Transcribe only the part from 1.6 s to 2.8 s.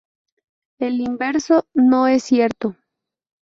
no es cierto.